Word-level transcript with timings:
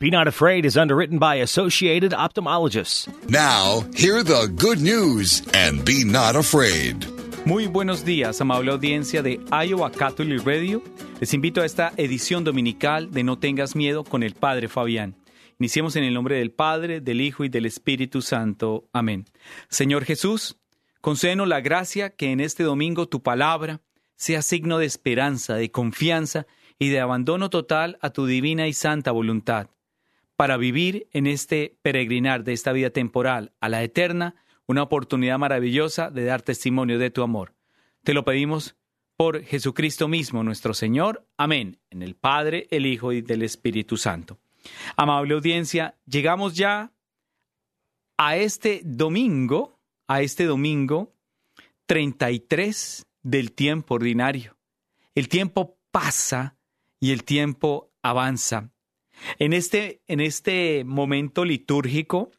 Be 0.00 0.10
Not 0.12 0.28
Afraid 0.28 0.64
is 0.64 0.76
underwritten 0.76 1.18
by 1.18 1.40
Associated 1.42 2.12
Ophthalmologists. 2.12 3.08
Now, 3.28 3.82
hear 3.96 4.22
the 4.22 4.46
good 4.46 4.80
news 4.80 5.42
and 5.52 5.84
be 5.84 6.04
not 6.04 6.36
afraid. 6.36 7.04
Muy 7.44 7.66
buenos 7.66 8.04
días, 8.04 8.40
amable 8.40 8.70
audiencia 8.70 9.24
de 9.24 9.40
Iowa 9.50 9.90
Catholic 9.90 10.46
Radio. 10.46 10.84
Les 11.18 11.34
invito 11.34 11.62
a 11.62 11.66
esta 11.66 11.92
edición 11.96 12.44
dominical 12.44 13.10
de 13.10 13.24
No 13.24 13.40
tengas 13.40 13.74
miedo 13.74 14.04
con 14.04 14.22
el 14.22 14.34
Padre 14.34 14.68
Fabián. 14.68 15.16
Iniciemos 15.58 15.96
en 15.96 16.04
el 16.04 16.14
nombre 16.14 16.36
del 16.36 16.52
Padre, 16.52 17.00
del 17.00 17.20
Hijo 17.20 17.42
y 17.42 17.48
del 17.48 17.66
Espíritu 17.66 18.22
Santo. 18.22 18.88
Amén. 18.92 19.24
Señor 19.68 20.04
Jesús, 20.04 20.58
concédenos 21.00 21.48
la 21.48 21.60
gracia 21.60 22.10
que 22.10 22.30
en 22.30 22.38
este 22.38 22.62
domingo 22.62 23.08
tu 23.08 23.24
palabra 23.24 23.80
sea 24.14 24.42
signo 24.42 24.78
de 24.78 24.86
esperanza, 24.86 25.56
de 25.56 25.72
confianza 25.72 26.46
y 26.78 26.90
de 26.90 27.00
abandono 27.00 27.50
total 27.50 27.98
a 28.00 28.10
tu 28.10 28.26
divina 28.26 28.68
y 28.68 28.72
santa 28.72 29.10
voluntad 29.10 29.70
para 30.38 30.56
vivir 30.56 31.08
en 31.12 31.26
este 31.26 31.76
peregrinar 31.82 32.44
de 32.44 32.52
esta 32.52 32.70
vida 32.70 32.90
temporal 32.90 33.50
a 33.58 33.68
la 33.68 33.82
eterna, 33.82 34.36
una 34.66 34.84
oportunidad 34.84 35.36
maravillosa 35.36 36.10
de 36.10 36.24
dar 36.24 36.42
testimonio 36.42 37.00
de 37.00 37.10
tu 37.10 37.24
amor. 37.24 37.54
Te 38.04 38.14
lo 38.14 38.24
pedimos 38.24 38.76
por 39.16 39.42
Jesucristo 39.42 40.06
mismo, 40.06 40.44
nuestro 40.44 40.74
Señor. 40.74 41.26
Amén. 41.36 41.80
En 41.90 42.02
el 42.02 42.14
Padre, 42.14 42.68
el 42.70 42.86
Hijo 42.86 43.12
y 43.12 43.20
del 43.20 43.42
Espíritu 43.42 43.96
Santo. 43.96 44.38
Amable 44.96 45.34
audiencia, 45.34 45.96
llegamos 46.06 46.54
ya 46.54 46.92
a 48.16 48.36
este 48.36 48.82
domingo, 48.84 49.80
a 50.06 50.22
este 50.22 50.44
domingo 50.44 51.16
33 51.86 53.06
del 53.24 53.50
tiempo 53.50 53.96
ordinario. 53.96 54.56
El 55.16 55.28
tiempo 55.28 55.80
pasa 55.90 56.56
y 57.00 57.10
el 57.10 57.24
tiempo 57.24 57.90
avanza. 58.02 58.70
En 59.38 59.52
este, 59.52 60.02
en 60.06 60.20
este 60.20 60.84
momento 60.84 61.44
litúrgico 61.44 62.30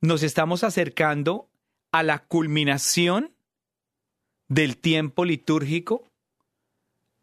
nos 0.00 0.22
estamos 0.22 0.64
acercando 0.64 1.50
a 1.92 2.02
la 2.02 2.20
culminación 2.20 3.34
del 4.48 4.76
tiempo 4.78 5.24
litúrgico 5.24 6.10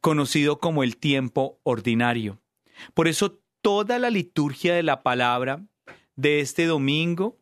conocido 0.02 0.60
como 0.60 0.84
el 0.84 0.98
tiempo 0.98 1.60
ordinario. 1.64 2.40
Por 2.94 3.08
eso 3.08 3.42
toda 3.62 4.00
la 4.00 4.10
liturgia 4.10 4.74
de 4.74 4.84
la 4.84 5.04
palabra 5.04 5.66
de 6.16 6.40
este 6.40 6.66
domingo, 6.66 7.38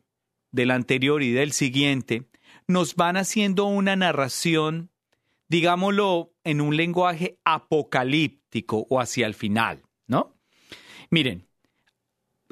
del 0.50 0.70
anterior 0.70 1.22
y 1.22 1.32
del 1.32 1.52
siguiente, 1.52 2.26
nos 2.66 2.96
van 2.96 3.16
haciendo 3.16 3.66
una 3.66 3.96
narración, 3.96 4.90
digámoslo, 5.48 6.32
en 6.44 6.60
un 6.60 6.76
lenguaje 6.76 7.38
apocalíptico 7.44 8.86
o 8.88 9.00
hacia 9.00 9.26
el 9.26 9.34
final, 9.34 9.82
¿no? 10.06 10.35
Miren, 11.10 11.46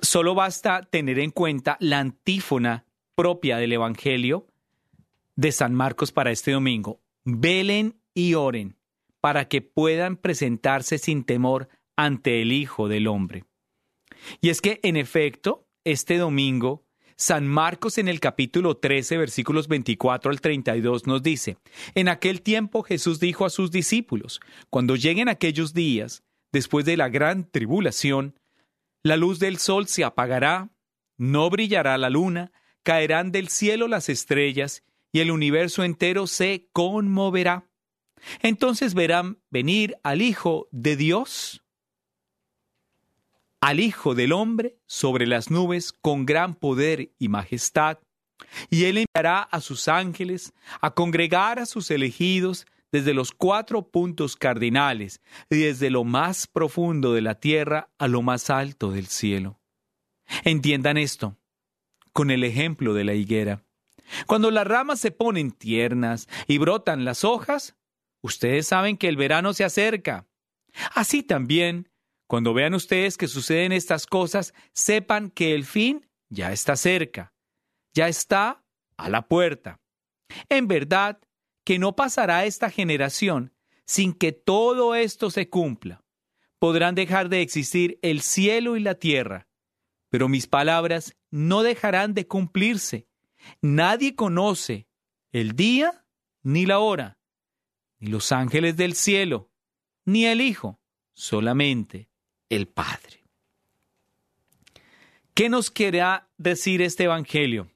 solo 0.00 0.34
basta 0.34 0.82
tener 0.82 1.18
en 1.18 1.30
cuenta 1.30 1.76
la 1.80 2.00
antífona 2.00 2.84
propia 3.14 3.58
del 3.58 3.72
Evangelio 3.72 4.46
de 5.36 5.52
San 5.52 5.74
Marcos 5.74 6.12
para 6.12 6.30
este 6.30 6.52
domingo. 6.52 7.00
Velen 7.24 7.96
y 8.12 8.34
oren 8.34 8.76
para 9.20 9.48
que 9.48 9.62
puedan 9.62 10.16
presentarse 10.16 10.98
sin 10.98 11.24
temor 11.24 11.68
ante 11.96 12.42
el 12.42 12.52
Hijo 12.52 12.88
del 12.88 13.06
Hombre. 13.06 13.44
Y 14.40 14.50
es 14.50 14.60
que, 14.60 14.80
en 14.82 14.96
efecto, 14.96 15.66
este 15.84 16.18
domingo, 16.18 16.84
San 17.16 17.46
Marcos 17.46 17.98
en 17.98 18.08
el 18.08 18.20
capítulo 18.20 18.76
13, 18.76 19.18
versículos 19.18 19.68
24 19.68 20.30
al 20.30 20.40
32 20.40 21.06
nos 21.06 21.22
dice, 21.22 21.56
En 21.94 22.08
aquel 22.08 22.42
tiempo 22.42 22.82
Jesús 22.82 23.20
dijo 23.20 23.44
a 23.44 23.50
sus 23.50 23.70
discípulos, 23.70 24.40
Cuando 24.70 24.96
lleguen 24.96 25.28
aquellos 25.28 25.74
días, 25.74 26.22
después 26.52 26.84
de 26.84 26.96
la 26.96 27.08
gran 27.08 27.50
tribulación, 27.50 28.34
la 29.04 29.16
luz 29.18 29.38
del 29.38 29.58
sol 29.58 29.86
se 29.86 30.02
apagará, 30.02 30.70
no 31.18 31.50
brillará 31.50 31.96
la 31.98 32.08
luna, 32.08 32.52
caerán 32.82 33.32
del 33.32 33.48
cielo 33.48 33.86
las 33.86 34.08
estrellas, 34.08 34.82
y 35.12 35.20
el 35.20 35.30
universo 35.30 35.84
entero 35.84 36.26
se 36.26 36.68
conmoverá. 36.72 37.68
Entonces 38.40 38.94
verán 38.94 39.38
venir 39.50 39.96
al 40.02 40.22
Hijo 40.22 40.68
de 40.72 40.96
Dios, 40.96 41.62
al 43.60 43.78
Hijo 43.78 44.14
del 44.14 44.32
Hombre, 44.32 44.78
sobre 44.86 45.26
las 45.26 45.50
nubes 45.50 45.92
con 45.92 46.24
gran 46.24 46.54
poder 46.54 47.12
y 47.18 47.28
majestad, 47.28 47.98
y 48.70 48.84
él 48.84 49.04
enviará 49.04 49.42
a 49.42 49.60
sus 49.60 49.86
ángeles 49.86 50.54
a 50.80 50.94
congregar 50.94 51.58
a 51.58 51.66
sus 51.66 51.90
elegidos 51.90 52.66
desde 52.94 53.12
los 53.12 53.32
cuatro 53.32 53.90
puntos 53.90 54.36
cardinales 54.36 55.20
y 55.50 55.56
desde 55.56 55.90
lo 55.90 56.04
más 56.04 56.46
profundo 56.46 57.12
de 57.12 57.22
la 57.22 57.40
tierra 57.40 57.90
a 57.98 58.06
lo 58.06 58.22
más 58.22 58.50
alto 58.50 58.92
del 58.92 59.08
cielo. 59.08 59.60
Entiendan 60.44 60.96
esto 60.96 61.36
con 62.12 62.30
el 62.30 62.44
ejemplo 62.44 62.94
de 62.94 63.02
la 63.02 63.14
higuera. 63.14 63.64
Cuando 64.28 64.52
las 64.52 64.64
ramas 64.64 65.00
se 65.00 65.10
ponen 65.10 65.50
tiernas 65.50 66.28
y 66.46 66.58
brotan 66.58 67.04
las 67.04 67.24
hojas, 67.24 67.74
ustedes 68.22 68.68
saben 68.68 68.96
que 68.96 69.08
el 69.08 69.16
verano 69.16 69.54
se 69.54 69.64
acerca. 69.64 70.28
Así 70.94 71.24
también, 71.24 71.90
cuando 72.28 72.54
vean 72.54 72.74
ustedes 72.74 73.18
que 73.18 73.26
suceden 73.26 73.72
estas 73.72 74.06
cosas, 74.06 74.54
sepan 74.72 75.30
que 75.30 75.56
el 75.56 75.64
fin 75.64 76.08
ya 76.28 76.52
está 76.52 76.76
cerca, 76.76 77.34
ya 77.92 78.06
está 78.06 78.62
a 78.96 79.08
la 79.08 79.26
puerta. 79.26 79.80
En 80.48 80.68
verdad, 80.68 81.18
que 81.64 81.78
no 81.78 81.96
pasará 81.96 82.44
esta 82.44 82.70
generación 82.70 83.52
sin 83.86 84.12
que 84.12 84.32
todo 84.32 84.94
esto 84.94 85.30
se 85.30 85.48
cumpla. 85.48 86.04
Podrán 86.58 86.94
dejar 86.94 87.28
de 87.28 87.42
existir 87.42 87.98
el 88.02 88.20
cielo 88.20 88.76
y 88.76 88.80
la 88.80 88.94
tierra, 88.94 89.48
pero 90.08 90.28
mis 90.28 90.46
palabras 90.46 91.16
no 91.30 91.62
dejarán 91.62 92.14
de 92.14 92.26
cumplirse. 92.26 93.08
Nadie 93.60 94.14
conoce 94.14 94.86
el 95.32 95.56
día 95.56 96.04
ni 96.42 96.64
la 96.66 96.78
hora, 96.78 97.18
ni 97.98 98.08
los 98.08 98.30
ángeles 98.32 98.76
del 98.76 98.94
cielo, 98.94 99.50
ni 100.04 100.26
el 100.26 100.40
Hijo, 100.40 100.80
solamente 101.12 102.08
el 102.48 102.68
Padre. 102.68 103.24
¿Qué 105.34 105.48
nos 105.48 105.70
querrá 105.70 106.28
decir 106.38 106.80
este 106.80 107.04
Evangelio? 107.04 107.70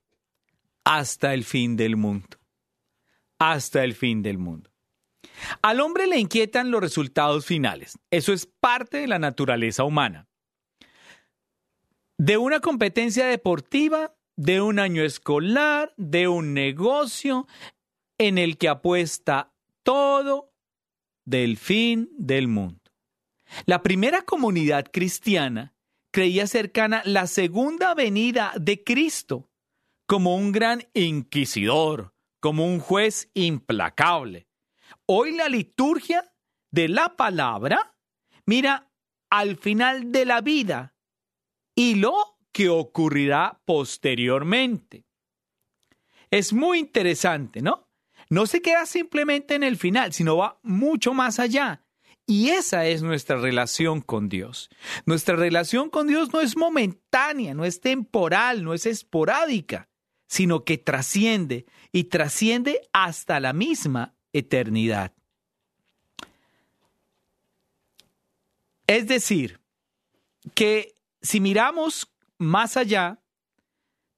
Hasta 0.84 1.34
el 1.34 1.44
fin 1.44 1.76
del 1.76 1.96
mundo 1.96 2.37
hasta 3.38 3.84
el 3.84 3.94
fin 3.94 4.22
del 4.22 4.38
mundo. 4.38 4.70
Al 5.62 5.80
hombre 5.80 6.06
le 6.06 6.18
inquietan 6.18 6.70
los 6.70 6.80
resultados 6.80 7.46
finales. 7.46 7.98
Eso 8.10 8.32
es 8.32 8.46
parte 8.46 8.98
de 8.98 9.06
la 9.06 9.18
naturaleza 9.18 9.84
humana. 9.84 10.26
De 12.18 12.36
una 12.36 12.60
competencia 12.60 13.26
deportiva, 13.26 14.14
de 14.36 14.60
un 14.60 14.78
año 14.78 15.02
escolar, 15.02 15.94
de 15.96 16.28
un 16.28 16.54
negocio 16.54 17.46
en 18.18 18.38
el 18.38 18.58
que 18.58 18.68
apuesta 18.68 19.52
todo 19.82 20.52
del 21.24 21.56
fin 21.56 22.08
del 22.16 22.48
mundo. 22.48 22.80
La 23.66 23.82
primera 23.82 24.22
comunidad 24.22 24.86
cristiana 24.92 25.74
creía 26.10 26.46
cercana 26.46 27.02
la 27.04 27.26
segunda 27.26 27.94
venida 27.94 28.52
de 28.58 28.82
Cristo 28.82 29.50
como 30.06 30.36
un 30.36 30.52
gran 30.52 30.84
inquisidor, 30.94 32.14
como 32.40 32.66
un 32.66 32.80
juez 32.80 33.30
implacable. 33.34 34.48
Hoy 35.06 35.36
la 35.36 35.48
liturgia 35.48 36.32
de 36.70 36.88
la 36.88 37.16
palabra 37.16 37.94
mira 38.46 38.90
al 39.30 39.56
final 39.56 40.12
de 40.12 40.24
la 40.24 40.40
vida 40.40 40.94
y 41.74 41.96
lo 41.96 42.38
que 42.52 42.68
ocurrirá 42.68 43.60
posteriormente. 43.64 45.04
Es 46.30 46.52
muy 46.52 46.78
interesante, 46.78 47.62
¿no? 47.62 47.88
No 48.30 48.46
se 48.46 48.60
queda 48.60 48.84
simplemente 48.84 49.54
en 49.54 49.62
el 49.62 49.76
final, 49.76 50.12
sino 50.12 50.36
va 50.36 50.58
mucho 50.62 51.14
más 51.14 51.38
allá. 51.38 51.84
Y 52.26 52.50
esa 52.50 52.84
es 52.86 53.02
nuestra 53.02 53.38
relación 53.38 54.02
con 54.02 54.28
Dios. 54.28 54.68
Nuestra 55.06 55.36
relación 55.36 55.88
con 55.88 56.08
Dios 56.08 56.30
no 56.32 56.42
es 56.42 56.56
momentánea, 56.58 57.54
no 57.54 57.64
es 57.64 57.80
temporal, 57.80 58.64
no 58.64 58.74
es 58.74 58.84
esporádica 58.84 59.88
sino 60.28 60.64
que 60.64 60.78
trasciende 60.78 61.66
y 61.90 62.04
trasciende 62.04 62.88
hasta 62.92 63.40
la 63.40 63.52
misma 63.52 64.14
eternidad. 64.32 65.12
Es 68.86 69.06
decir, 69.08 69.60
que 70.54 70.94
si 71.20 71.40
miramos 71.40 72.12
más 72.38 72.76
allá, 72.76 73.20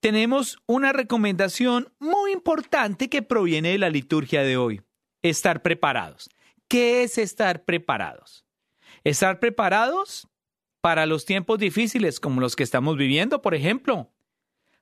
tenemos 0.01 0.59
una 0.67 0.93
recomendación 0.93 1.93
muy 1.99 2.33
importante 2.33 3.09
que 3.09 3.23
proviene 3.23 3.71
de 3.71 3.79
la 3.79 3.91
liturgia 3.91 4.43
de 4.43 4.57
hoy, 4.57 4.83
estar 5.23 5.63
preparados. 5.63 6.31
¿Qué 6.69 7.03
es 7.03 7.19
estar 7.19 7.65
preparados? 7.65 8.45
Estar 9.05 9.41
preparados 9.41 10.29
para 10.81 11.07
los 11.07 11.25
tiempos 11.25 11.59
difíciles 11.59 12.21
como 12.21 12.41
los 12.41 12.57
que 12.57 12.63
estamos 12.63 12.97
viviendo, 12.97 13.43
por 13.43 13.55
ejemplo. 13.55 14.11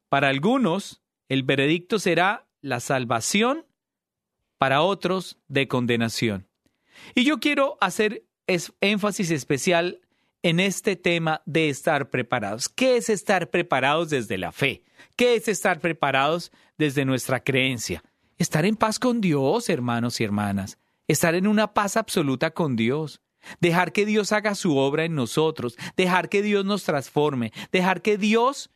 Para 0.08 0.28
algunos, 0.28 1.02
el 1.28 1.42
veredicto 1.42 1.98
será 1.98 2.46
la 2.60 2.80
salvación, 2.80 3.64
para 4.58 4.82
otros 4.82 5.38
de 5.48 5.68
condenación. 5.68 6.48
Y 7.14 7.24
yo 7.24 7.38
quiero 7.38 7.78
hacer 7.80 8.24
énfasis 8.80 9.30
especial 9.30 10.00
en 10.42 10.60
este 10.60 10.96
tema 10.96 11.42
de 11.46 11.68
estar 11.68 12.10
preparados. 12.10 12.68
¿Qué 12.68 12.96
es 12.96 13.08
estar 13.08 13.50
preparados 13.50 14.10
desde 14.10 14.36
la 14.36 14.52
fe? 14.52 14.82
¿Qué 15.16 15.36
es 15.36 15.48
estar 15.48 15.80
preparados 15.80 16.52
desde 16.76 17.04
nuestra 17.04 17.40
creencia? 17.40 18.02
Estar 18.36 18.64
en 18.64 18.76
paz 18.76 18.98
con 18.98 19.20
Dios, 19.20 19.68
hermanos 19.68 20.20
y 20.20 20.24
hermanas. 20.24 20.78
Estar 21.06 21.34
en 21.34 21.46
una 21.46 21.72
paz 21.72 21.96
absoluta 21.96 22.50
con 22.50 22.76
Dios. 22.76 23.20
Dejar 23.60 23.92
que 23.92 24.06
Dios 24.06 24.32
haga 24.32 24.54
su 24.54 24.76
obra 24.76 25.04
en 25.04 25.14
nosotros. 25.14 25.76
Dejar 25.96 26.28
que 26.28 26.42
Dios 26.42 26.64
nos 26.64 26.84
transforme. 26.84 27.52
Dejar 27.72 28.02
que 28.02 28.18
Dios 28.18 28.70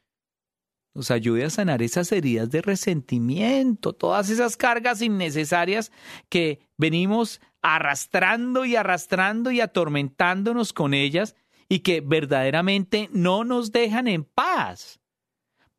nos 0.95 1.11
ayude 1.11 1.45
a 1.45 1.51
sanar 1.51 1.83
esas 1.83 2.13
heridas 2.13 2.51
de 2.51 2.63
resentimiento, 2.63 3.93
todas 3.93 4.31
esas 4.31 4.57
cargas 4.57 5.03
innecesarias 5.03 5.91
que 6.29 6.67
venimos 6.77 7.41
arrastrando 7.63 8.65
y 8.65 8.77
arrastrando 8.77 9.51
y 9.51 9.61
atormentándonos 9.61 10.73
con 10.73 10.95
ellas 10.95 11.37
y 11.69 11.81
que 11.81 12.01
verdaderamente 12.01 13.09
no 13.13 13.45
nos 13.45 13.73
dejan 13.73 14.09
en 14.09 14.25
paz. 14.25 15.02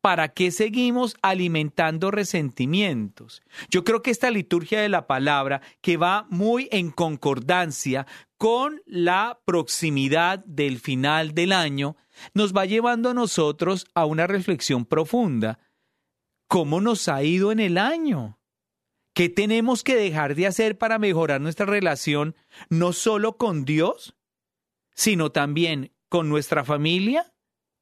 ¿Para 0.04 0.34
qué 0.34 0.50
seguimos 0.50 1.16
alimentando 1.22 2.10
resentimientos? 2.10 3.42
Yo 3.70 3.84
creo 3.84 4.02
que 4.02 4.10
esta 4.10 4.30
liturgia 4.30 4.82
de 4.82 4.90
la 4.90 5.06
palabra, 5.06 5.62
que 5.80 5.96
va 5.96 6.26
muy 6.28 6.68
en 6.72 6.90
concordancia 6.90 8.06
con 8.36 8.82
la 8.84 9.40
proximidad 9.46 10.40
del 10.44 10.78
final 10.78 11.32
del 11.32 11.52
año, 11.52 11.96
nos 12.34 12.54
va 12.54 12.66
llevando 12.66 13.08
a 13.08 13.14
nosotros 13.14 13.86
a 13.94 14.04
una 14.04 14.26
reflexión 14.26 14.84
profunda. 14.84 15.58
¿Cómo 16.48 16.82
nos 16.82 17.08
ha 17.08 17.22
ido 17.22 17.50
en 17.50 17.60
el 17.60 17.78
año? 17.78 18.38
¿Qué 19.14 19.30
tenemos 19.30 19.82
que 19.82 19.96
dejar 19.96 20.34
de 20.34 20.46
hacer 20.46 20.76
para 20.76 20.98
mejorar 20.98 21.40
nuestra 21.40 21.64
relación 21.64 22.36
no 22.68 22.92
solo 22.92 23.38
con 23.38 23.64
Dios, 23.64 24.14
sino 24.94 25.32
también 25.32 25.94
con 26.10 26.28
nuestra 26.28 26.62
familia 26.62 27.32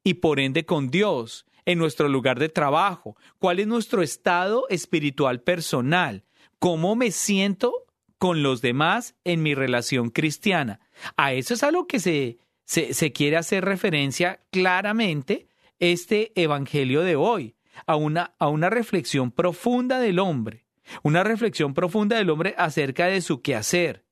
y 0.04 0.14
por 0.14 0.38
ende 0.38 0.64
con 0.64 0.88
Dios, 0.88 1.46
en 1.66 1.78
nuestro 1.78 2.08
lugar 2.08 2.38
de 2.38 2.48
trabajo? 2.48 3.16
¿Cuál 3.38 3.60
es 3.60 3.66
nuestro 3.66 4.02
estado 4.02 4.66
espiritual 4.68 5.40
personal? 5.40 6.24
¿Cómo 6.58 6.96
me 6.96 7.10
siento 7.10 7.72
con 8.18 8.42
los 8.42 8.62
demás 8.62 9.14
en 9.24 9.42
mi 9.42 9.54
relación 9.54 10.10
cristiana? 10.10 10.80
A 11.16 11.32
eso 11.32 11.54
es 11.54 11.62
algo 11.62 11.86
que 11.86 11.98
se 11.98 12.38
se, 12.64 13.12
quiere 13.12 13.36
hacer 13.36 13.64
referencia 13.64 14.40
claramente 14.50 15.48
este 15.78 16.32
Evangelio 16.40 17.02
de 17.02 17.16
hoy, 17.16 17.54
a 17.86 17.96
una, 17.96 18.34
a 18.38 18.48
una 18.48 18.70
reflexión 18.70 19.30
profunda 19.30 19.98
del 19.98 20.18
hombre, 20.18 20.64
una 21.02 21.22
reflexión 21.24 21.74
profunda 21.74 22.16
del 22.16 22.30
hombre 22.30 22.54
acerca 22.56 23.06
de 23.06 23.20
su 23.20 23.42
quehacer, 23.42 24.06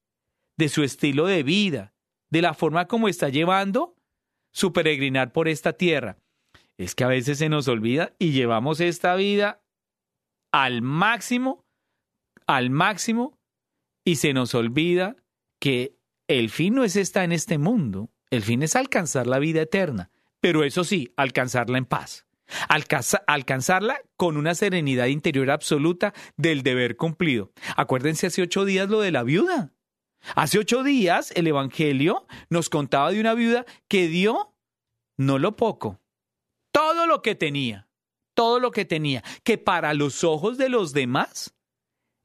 de 0.57 0.69
su 0.69 0.83
estilo 0.83 1.27
de 1.27 1.43
vida, 1.43 1.95
de 2.29 2.43
la 2.43 2.55
forma 2.55 2.87
como 2.87 3.09
está 3.09 3.29
llevando 3.29 3.97
su 4.53 4.73
peregrinar 4.73 5.33
por 5.33 5.49
esta 5.49 5.73
tierra. 5.73 6.19
Es 6.81 6.95
que 6.95 7.05
a 7.05 7.09
veces 7.09 7.37
se 7.37 7.51
nos 7.51 7.69
olvida 7.69 8.15
y 8.19 8.33
llevamos 8.33 8.81
esta 8.81 9.15
vida 9.15 9.61
al 10.51 10.81
máximo, 10.81 11.67
al 12.47 12.71
máximo, 12.71 13.39
y 14.03 14.17
se 14.17 14.33
nos 14.33 14.55
olvida 14.55 15.17
que 15.61 15.95
el 16.27 16.49
fin 16.49 16.75
no 16.77 16.83
es 16.83 16.97
estar 16.97 17.23
en 17.23 17.33
este 17.33 17.59
mundo, 17.59 18.09
el 18.31 18.41
fin 18.41 18.63
es 18.63 18.77
alcanzar 18.77 19.27
la 19.27 19.39
vida 19.39 19.61
eterna, 19.61 20.11
pero 20.41 20.65
eso 20.65 20.83
sí, 20.83 21.13
alcanzarla 21.17 21.77
en 21.77 21.85
paz. 21.85 22.27
alcanzarla 23.27 24.01
con 24.17 24.39
una 24.39 24.55
serenidad 24.55 25.07
interior 25.07 25.51
absoluta 25.51 26.15
del 26.39 26.63
deber 26.63 26.97
cumplido. 26.97 27.53
Acuérdense 27.77 28.29
hace 28.29 28.41
ocho 28.41 28.65
días 28.65 28.89
lo 28.89 29.03
de 29.03 29.13
la 29.13 29.23
viuda. 29.23 29.75
Hace 30.35 30.59
ocho 30.59 30.83
días 30.83 31.31
el 31.37 31.47
Evangelio 31.47 32.27
nos 32.49 32.71
contaba 32.71 33.13
de 33.13 33.21
una 33.21 33.35
viuda 33.35 33.67
que 33.87 34.09
dio 34.09 34.55
no 35.19 35.39
lo 35.39 35.57
poco, 35.57 36.01
lo 37.11 37.23
que 37.23 37.35
tenía, 37.35 37.89
todo 38.35 38.61
lo 38.61 38.71
que 38.71 38.85
tenía, 38.85 39.25
que 39.43 39.59
para 39.59 39.95
los 39.95 40.23
ojos 40.23 40.57
de 40.59 40.69
los 40.69 40.93
demás 40.93 41.55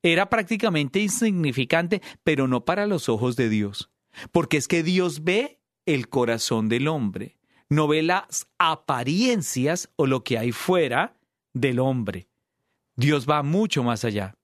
era 0.04 0.30
prácticamente 0.30 1.00
insignificante, 1.00 2.04
pero 2.24 2.48
no 2.48 2.66
para 2.66 2.86
los 2.86 3.10
ojos 3.10 3.36
de 3.36 3.50
Dios. 3.50 3.90
Porque 4.32 4.58
es 4.58 4.68
que 4.68 4.84
Dios 4.84 5.24
ve 5.24 5.60
el 5.88 6.08
corazón 6.08 6.70
del 6.70 6.88
hombre, 6.88 7.40
no 7.68 7.88
ve 7.88 8.04
las 8.04 8.48
apariencias 8.60 9.90
o 9.96 10.06
lo 10.06 10.24
que 10.24 10.38
hay 10.38 10.52
fuera 10.52 11.18
del 11.54 11.80
hombre. 11.80 12.28
Dios 12.96 13.28
va 13.28 13.42
mucho 13.42 13.84
más 13.84 14.06
allá. 14.06 14.36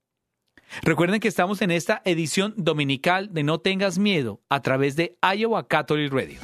Recuerden 0.81 1.19
que 1.19 1.27
estamos 1.27 1.61
en 1.61 1.69
esta 1.69 2.01
edición 2.03 2.55
dominical 2.57 3.31
de 3.31 3.43
No 3.43 3.59
tengas 3.59 3.99
miedo 3.99 4.41
a 4.49 4.61
través 4.61 4.95
de 4.95 5.19
Iowa 5.21 5.67
Catholic 5.67 6.11
Radio. 6.11 6.39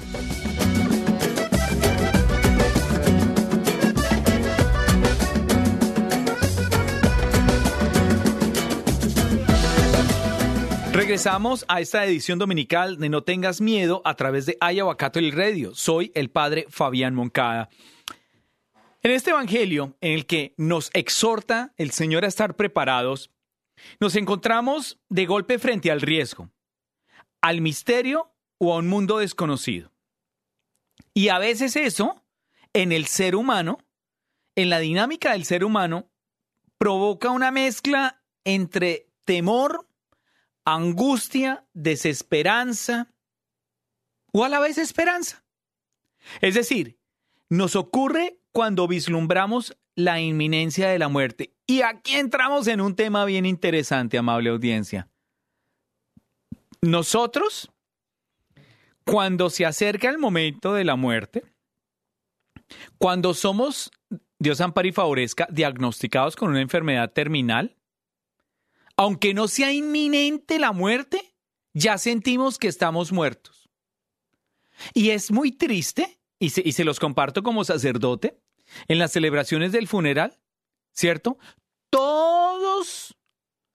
Regresamos 10.98 11.64
a 11.68 11.80
esta 11.80 12.04
edición 12.04 12.40
dominical 12.40 12.98
de 12.98 13.10
No 13.10 13.22
tengas 13.22 13.62
miedo 13.62 14.02
a 14.04 14.16
través 14.16 14.48
de 14.48 14.58
Iowa 14.60 14.98
el 15.14 15.32
Radio. 15.32 15.76
Soy 15.76 16.12
el 16.16 16.32
padre 16.32 16.66
Fabián 16.70 17.14
Moncada. 17.14 17.70
En 19.04 19.12
este 19.12 19.30
evangelio 19.30 19.96
en 20.02 20.14
el 20.14 20.26
que 20.26 20.56
nos 20.58 20.90
exhorta 20.94 21.72
el 21.78 21.92
Señor 21.92 22.26
a 22.26 22.28
estar 22.28 22.56
preparados, 22.56 23.30
nos 24.00 24.16
encontramos 24.16 25.00
de 25.08 25.28
golpe 25.28 25.60
frente 25.60 25.92
al 25.92 26.02
riesgo, 26.02 26.50
al 27.42 27.62
misterio 27.62 28.34
o 28.58 28.74
a 28.74 28.78
un 28.78 28.88
mundo 28.88 29.20
desconocido. 29.20 29.94
Y 31.14 31.30
a 31.30 31.38
veces 31.38 31.76
eso, 31.76 32.26
en 32.74 32.92
el 32.92 33.06
ser 33.06 33.36
humano, 33.36 33.78
en 34.56 34.72
la 34.72 34.80
dinámica 34.80 35.34
del 35.34 35.46
ser 35.46 35.64
humano, 35.64 36.10
provoca 36.80 37.30
una 37.30 37.52
mezcla 37.52 38.24
entre 38.44 39.12
temor 39.26 39.87
angustia, 40.68 41.66
desesperanza 41.74 43.10
o 44.34 44.44
a 44.44 44.50
la 44.50 44.60
vez 44.60 44.78
esperanza. 44.78 45.46
Es 46.42 46.56
decir, 46.56 47.00
nos 47.50 47.78
ocurre 47.78 48.42
cuando 48.52 48.86
vislumbramos 48.86 49.78
la 49.96 50.20
inminencia 50.20 50.90
de 50.90 51.00
la 51.00 51.08
muerte. 51.08 51.54
Y 51.66 51.84
aquí 51.84 52.16
entramos 52.16 52.68
en 52.68 52.82
un 52.82 52.98
tema 52.98 53.24
bien 53.24 53.46
interesante, 53.46 54.18
amable 54.18 54.50
audiencia. 54.50 55.10
Nosotros, 56.82 57.72
cuando 59.06 59.50
se 59.50 59.66
acerca 59.66 60.10
el 60.10 60.18
momento 60.18 60.74
de 60.74 60.84
la 60.84 60.98
muerte, 60.98 61.46
cuando 62.98 63.34
somos, 63.34 63.90
Dios 64.38 64.60
ampare 64.60 64.90
y 64.90 64.92
favorezca, 64.92 65.48
diagnosticados 65.50 66.36
con 66.36 66.50
una 66.50 66.62
enfermedad 66.62 67.14
terminal, 67.14 67.77
aunque 68.98 69.34
no 69.34 69.48
sea 69.48 69.72
inminente 69.72 70.60
la 70.60 70.72
muerte, 70.72 71.36
ya 71.74 72.00
sentimos 72.00 72.58
que 72.58 72.68
estamos 72.68 73.12
muertos. 73.12 73.70
Y 74.94 75.12
es 75.12 75.32
muy 75.32 75.52
triste, 75.52 76.20
y 76.40 76.50
se, 76.50 76.84
los 76.84 77.00
comparto 77.00 77.44
como 77.44 77.64
sacerdote, 77.64 78.42
en 78.88 79.00
las 79.00 79.12
celebraciones 79.12 79.72
del 79.72 79.88
funeral, 79.88 80.40
¿cierto? 80.92 81.38
Todos 81.90 83.16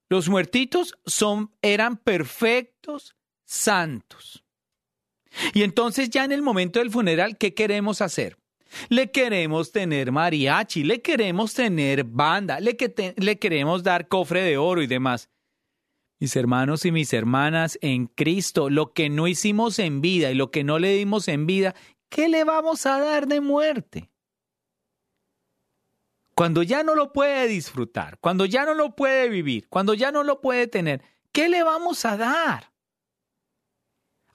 los 0.08 0.28
muertitos 0.28 0.98
son, 1.06 1.54
eran 1.62 1.96
perfectos, 1.96 3.16
santos. 3.44 4.44
Y 5.54 5.62
entonces 5.62 6.10
ya 6.10 6.24
en 6.24 6.32
el 6.32 6.42
momento 6.42 6.80
del 6.80 6.90
funeral, 6.90 7.38
¿qué 7.38 7.54
queremos 7.54 8.02
hacer? 8.02 8.36
Le 8.88 9.10
queremos 9.10 9.72
tener 9.72 10.12
mariachi, 10.12 10.84
le 10.84 11.02
queremos 11.02 11.54
tener 11.54 12.04
banda, 12.04 12.60
le, 12.60 12.76
queremos 13.38 13.82
dar 13.82 14.08
cofre 14.08 14.42
de 14.42 14.56
oro 14.58 14.82
y 14.82 14.86
demás. 14.86 15.30
Mis 16.18 16.36
hermanos 16.36 16.84
y 16.84 16.92
mis 16.92 17.12
hermanas 17.12 17.78
en 17.82 18.06
Cristo, 18.06 18.70
lo 18.70 18.92
que 18.92 19.08
no 19.08 19.26
hicimos 19.26 19.78
en 19.78 20.00
vida 20.00 20.30
y 20.30 20.34
lo 20.34 20.50
que 20.50 20.62
no 20.64 20.78
le 20.78 20.94
dimos 20.94 21.28
en 21.28 21.46
vida, 21.46 21.74
¿qué 22.08 22.28
le 22.28 22.44
vamos 22.44 22.86
a 22.86 22.98
dar 23.00 23.26
de 23.26 23.40
muerte? 23.40 24.10
Cuando 26.34 26.62
ya 26.62 26.82
no 26.82 26.94
lo 26.94 27.12
puede 27.12 27.48
disfrutar, 27.48 28.18
cuando 28.20 28.46
ya 28.46 28.64
no 28.64 28.74
lo 28.74 28.94
puede 28.94 29.28
vivir, 29.28 29.68
cuando 29.68 29.94
ya 29.94 30.12
no 30.12 30.22
lo 30.22 30.40
puede 30.40 30.66
tener, 30.66 31.02
¿qué 31.32 31.48
le 31.48 31.62
vamos 31.62 32.04
a 32.04 32.16
dar? 32.16 32.72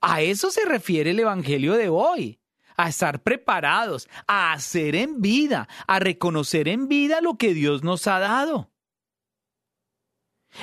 A 0.02 0.22
eso 0.22 0.52
se 0.52 0.66
refiere 0.66 1.12
el 1.12 1.20
Evangelio 1.20 1.74
de 1.74 1.90
hoy 1.90 2.40
a 2.78 2.90
estar 2.90 3.24
preparados, 3.24 4.08
a 4.28 4.54
hacer 4.54 4.96
en 4.96 5.20
vida, 5.20 5.68
a 5.88 6.00
reconocer 6.00 6.68
en 6.68 6.88
vida 6.88 7.22
lo 7.22 7.38
que 7.38 7.54
Dios 7.54 7.84
nos 7.84 8.08
ha 8.08 8.20
dado. 8.20 8.72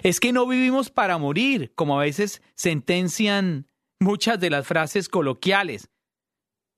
Es 0.02 0.20
que 0.20 0.32
no 0.32 0.46
vivimos 0.46 0.90
para 0.90 1.18
morir, 1.18 1.72
como 1.74 1.98
a 1.98 2.04
veces 2.04 2.40
sentencian 2.54 3.68
muchas 4.00 4.40
de 4.40 4.50
las 4.50 4.66
frases 4.66 5.08
coloquiales, 5.08 5.90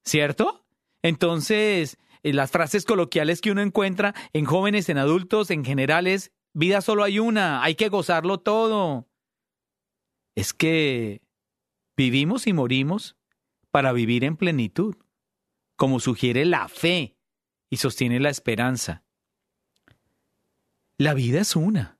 ¿cierto? 0.05 0.67
Entonces, 1.03 1.99
eh, 2.23 2.33
las 2.33 2.51
frases 2.51 2.85
coloquiales 2.85 3.41
que 3.41 3.51
uno 3.51 3.61
encuentra 3.61 4.15
en 4.33 4.47
jóvenes, 4.47 4.89
en 4.89 4.99
adultos, 4.99 5.51
en 5.51 5.65
generales, 5.65 6.33
vida 6.55 6.81
solo 6.81 7.05
hay 7.05 7.19
una, 7.19 7.63
hay 7.63 7.75
que 7.75 7.89
gozarlo 7.89 8.39
todo. 8.39 9.07
Es 10.35 10.53
que 10.53 11.23
vivimos 11.97 12.47
y 12.47 12.53
morimos 12.53 13.17
para 13.71 13.93
vivir 13.93 14.25
en 14.25 14.37
plenitud 14.37 14.97
como 15.77 16.01
sugiere 16.01 16.45
la 16.45 16.69
fe 16.69 17.17
y 17.71 17.77
sostiene 17.77 18.21
la 18.21 18.31
esperanza. 18.31 19.05
La 20.99 21.15
vida 21.15 21.41
es 21.41 21.57
una. 21.57 21.99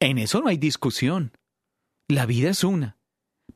En 0.00 0.18
eso 0.18 0.40
no 0.40 0.48
hay 0.48 0.58
discusión. 0.58 1.32
La 2.06 2.26
vida 2.26 2.50
es 2.50 2.62
una. 2.62 2.98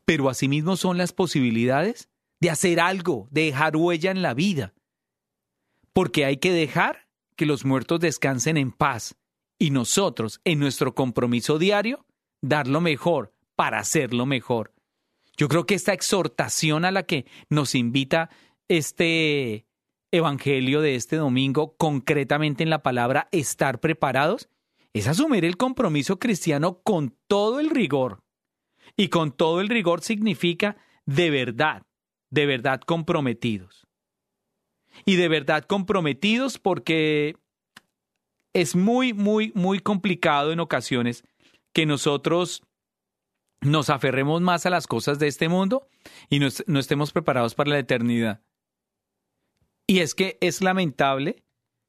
Pero 0.05 0.29
asimismo 0.29 0.75
son 0.75 0.97
las 0.97 1.13
posibilidades 1.13 2.09
de 2.39 2.49
hacer 2.49 2.79
algo, 2.79 3.27
de 3.31 3.45
dejar 3.45 3.77
huella 3.77 4.11
en 4.11 4.21
la 4.21 4.33
vida. 4.33 4.73
Porque 5.93 6.25
hay 6.25 6.37
que 6.37 6.51
dejar 6.51 7.07
que 7.35 7.45
los 7.45 7.65
muertos 7.65 7.99
descansen 7.99 8.57
en 8.57 8.71
paz 8.71 9.15
y 9.59 9.69
nosotros, 9.69 10.41
en 10.43 10.59
nuestro 10.59 10.93
compromiso 10.95 11.57
diario, 11.57 12.05
dar 12.41 12.67
lo 12.67 12.81
mejor 12.81 13.33
para 13.55 13.79
hacerlo 13.79 14.25
mejor. 14.25 14.73
Yo 15.37 15.47
creo 15.47 15.65
que 15.65 15.75
esta 15.75 15.93
exhortación 15.93 16.85
a 16.85 16.91
la 16.91 17.03
que 17.03 17.25
nos 17.49 17.75
invita 17.75 18.29
este 18.67 19.65
Evangelio 20.11 20.81
de 20.81 20.95
este 20.95 21.15
domingo, 21.15 21.75
concretamente 21.75 22.61
en 22.61 22.69
la 22.69 22.83
palabra 22.83 23.29
estar 23.31 23.79
preparados, 23.79 24.47
es 24.93 25.07
asumir 25.07 25.43
el 25.43 25.57
compromiso 25.57 26.19
cristiano 26.19 26.81
con 26.83 27.17
todo 27.27 27.59
el 27.59 27.71
rigor. 27.71 28.23
Y 28.95 29.07
con 29.07 29.31
todo 29.31 29.59
el 29.59 29.69
rigor 29.69 30.01
significa 30.01 30.77
de 31.07 31.31
verdad, 31.31 31.83
de 32.29 32.45
verdad 32.45 32.81
comprometidos. 32.81 33.87
Y 35.05 35.15
de 35.15 35.27
verdad 35.29 35.65
comprometidos 35.65 36.59
porque 36.59 37.35
es 38.53 38.75
muy, 38.75 39.13
muy, 39.13 39.51
muy 39.55 39.79
complicado 39.79 40.51
en 40.51 40.59
ocasiones 40.59 41.23
que 41.73 41.87
nosotros 41.87 42.61
nos 43.61 43.89
aferremos 43.89 44.41
más 44.41 44.65
a 44.65 44.69
las 44.69 44.87
cosas 44.87 45.19
de 45.19 45.27
este 45.27 45.49
mundo 45.49 45.87
y 46.29 46.39
no, 46.39 46.47
estemos 46.79 47.11
preparados 47.11 47.55
para 47.55 47.71
la 47.71 47.79
eternidad. 47.79 48.41
Y 49.87 49.99
es 49.99 50.15
que 50.15 50.37
es 50.41 50.61
lamentable 50.61 51.43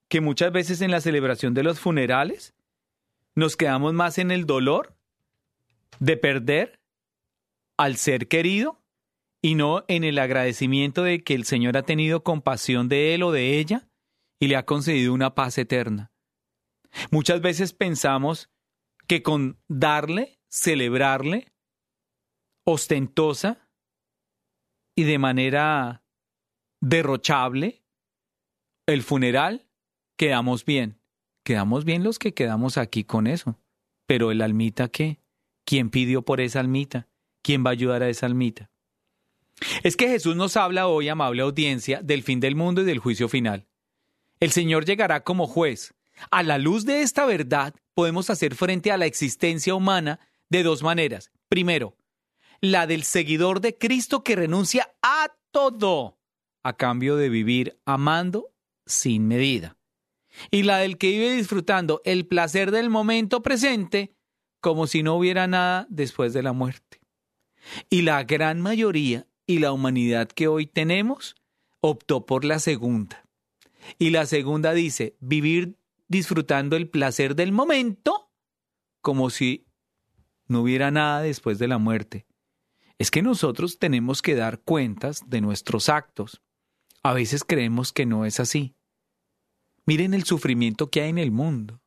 que 0.08 0.20
muchas 0.20 0.52
veces 0.52 0.80
en 0.80 0.90
la 0.90 1.00
celebración 1.00 1.54
de 1.54 1.62
los 1.62 1.80
funerales 1.80 2.54
nos 3.34 3.56
quedamos 3.56 3.92
más 3.94 4.18
en 4.18 4.30
el 4.30 4.46
dolor 4.46 4.96
de 5.98 6.16
perder 6.16 6.80
al 7.76 7.96
ser 7.96 8.28
querido 8.28 8.82
y 9.42 9.56
no 9.56 9.84
en 9.88 10.04
el 10.04 10.18
agradecimiento 10.18 11.02
de 11.02 11.22
que 11.22 11.34
el 11.34 11.44
Señor 11.44 11.76
ha 11.76 11.82
tenido 11.82 12.22
compasión 12.22 12.88
de 12.88 13.14
él 13.14 13.22
o 13.22 13.32
de 13.32 13.58
ella 13.58 13.88
y 14.40 14.48
le 14.48 14.56
ha 14.56 14.64
concedido 14.64 15.12
una 15.12 15.34
paz 15.34 15.58
eterna. 15.58 16.12
Muchas 17.10 17.40
veces 17.40 17.72
pensamos 17.72 18.50
que 19.06 19.22
con 19.22 19.60
darle, 19.68 20.38
celebrarle, 20.48 21.52
ostentosa 22.64 23.68
y 24.94 25.04
de 25.04 25.18
manera 25.18 26.04
derrochable, 26.80 27.83
el 28.86 29.02
funeral, 29.02 29.66
quedamos 30.16 30.64
bien. 30.64 30.98
Quedamos 31.42 31.84
bien 31.84 32.02
los 32.02 32.18
que 32.18 32.32
quedamos 32.32 32.78
aquí 32.78 33.04
con 33.04 33.26
eso. 33.26 33.58
Pero 34.06 34.30
el 34.30 34.42
almita, 34.42 34.88
¿qué? 34.88 35.20
¿Quién 35.64 35.90
pidió 35.90 36.22
por 36.22 36.40
esa 36.40 36.60
almita? 36.60 37.08
¿Quién 37.42 37.64
va 37.64 37.70
a 37.70 37.72
ayudar 37.72 38.02
a 38.02 38.08
esa 38.08 38.26
almita? 38.26 38.70
Es 39.82 39.96
que 39.96 40.08
Jesús 40.08 40.36
nos 40.36 40.56
habla 40.56 40.88
hoy, 40.88 41.08
amable 41.08 41.42
audiencia, 41.42 42.00
del 42.02 42.22
fin 42.22 42.40
del 42.40 42.56
mundo 42.56 42.82
y 42.82 42.84
del 42.84 42.98
juicio 42.98 43.28
final. 43.28 43.66
El 44.40 44.52
Señor 44.52 44.84
llegará 44.84 45.22
como 45.22 45.46
juez. 45.46 45.94
A 46.30 46.42
la 46.42 46.58
luz 46.58 46.84
de 46.84 47.02
esta 47.02 47.24
verdad, 47.26 47.74
podemos 47.94 48.30
hacer 48.30 48.54
frente 48.54 48.90
a 48.90 48.96
la 48.96 49.06
existencia 49.06 49.74
humana 49.74 50.20
de 50.48 50.62
dos 50.62 50.82
maneras. 50.82 51.30
Primero, 51.48 51.96
la 52.60 52.86
del 52.86 53.04
seguidor 53.04 53.60
de 53.60 53.76
Cristo 53.76 54.24
que 54.24 54.36
renuncia 54.36 54.94
a 55.02 55.32
todo 55.50 56.18
a 56.62 56.72
cambio 56.72 57.16
de 57.16 57.28
vivir 57.28 57.78
amando 57.84 58.53
sin 58.86 59.26
medida. 59.26 59.76
Y 60.50 60.64
la 60.64 60.78
del 60.78 60.98
que 60.98 61.10
vive 61.10 61.32
disfrutando 61.32 62.00
el 62.04 62.26
placer 62.26 62.70
del 62.70 62.90
momento 62.90 63.42
presente 63.42 64.14
como 64.60 64.86
si 64.86 65.02
no 65.02 65.14
hubiera 65.16 65.46
nada 65.46 65.86
después 65.90 66.32
de 66.32 66.42
la 66.42 66.52
muerte. 66.52 67.00
Y 67.90 68.02
la 68.02 68.24
gran 68.24 68.60
mayoría 68.60 69.26
y 69.46 69.58
la 69.58 69.72
humanidad 69.72 70.28
que 70.28 70.48
hoy 70.48 70.66
tenemos 70.66 71.36
optó 71.80 72.26
por 72.26 72.44
la 72.44 72.58
segunda. 72.58 73.26
Y 73.98 74.10
la 74.10 74.26
segunda 74.26 74.72
dice, 74.72 75.16
vivir 75.20 75.76
disfrutando 76.08 76.76
el 76.76 76.88
placer 76.88 77.34
del 77.34 77.52
momento 77.52 78.30
como 79.00 79.28
si 79.30 79.66
no 80.46 80.62
hubiera 80.62 80.90
nada 80.90 81.20
después 81.20 81.58
de 81.58 81.68
la 81.68 81.78
muerte. 81.78 82.26
Es 82.98 83.10
que 83.10 83.22
nosotros 83.22 83.78
tenemos 83.78 84.22
que 84.22 84.34
dar 84.34 84.60
cuentas 84.60 85.28
de 85.28 85.40
nuestros 85.40 85.88
actos. 85.88 86.42
A 87.04 87.12
veces 87.12 87.44
creemos 87.44 87.92
que 87.92 88.06
no 88.06 88.24
es 88.24 88.40
así. 88.40 88.74
Miren 89.84 90.14
el 90.14 90.24
sufrimiento 90.24 90.90
que 90.90 91.02
hay 91.02 91.10
en 91.10 91.18
el 91.18 91.30
mundo. 91.30 91.82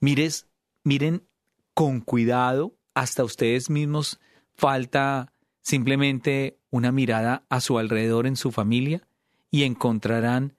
Mires, 0.00 0.48
miren 0.82 1.28
con 1.74 2.00
cuidado, 2.00 2.76
hasta 2.92 3.22
ustedes 3.22 3.70
mismos 3.70 4.18
falta 4.56 5.32
simplemente 5.62 6.58
una 6.70 6.90
mirada 6.90 7.46
a 7.48 7.60
su 7.60 7.78
alrededor 7.78 8.26
en 8.26 8.34
su 8.34 8.50
familia 8.50 9.06
y 9.48 9.62
encontrarán 9.62 10.56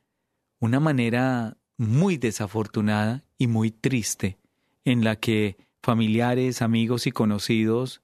una 0.59 0.79
manera 0.79 1.57
muy 1.77 2.15
desafortunada 2.15 3.25
y 3.37 3.47
muy 3.47 3.71
triste 3.71 4.39
en 4.85 5.03
la 5.03 5.17
que 5.17 5.57
familiares, 5.81 6.61
amigos 6.61 7.05
y 7.05 7.11
conocidos 7.11 8.01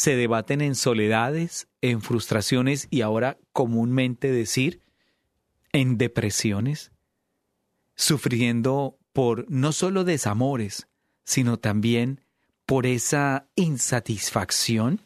se 0.00 0.16
debaten 0.16 0.62
en 0.62 0.76
soledades, 0.76 1.68
en 1.82 2.00
frustraciones 2.00 2.88
y 2.88 3.02
ahora 3.02 3.36
comúnmente 3.52 4.32
decir 4.32 4.80
en 5.74 5.98
depresiones, 5.98 6.90
sufriendo 7.96 8.96
por 9.12 9.44
no 9.50 9.72
solo 9.72 10.04
desamores, 10.04 10.88
sino 11.24 11.58
también 11.58 12.22
por 12.64 12.86
esa 12.86 13.46
insatisfacción, 13.56 15.02